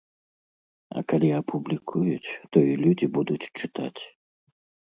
А 0.97 1.03
калі 1.13 1.29
апублікуюць, 1.41 2.29
то 2.55 2.65
і 2.73 2.73
людзі 2.83 3.07
будуць 3.21 3.41
чытаць. 3.59 3.97